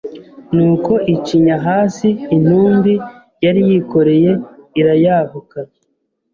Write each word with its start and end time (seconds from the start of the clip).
Nuko 0.55 0.91
icinya 1.15 1.55
hasi 1.67 2.07
intumbi 2.35 2.93
yari 3.45 3.61
yikoreye 3.69 4.31
irayahuka 4.79 5.59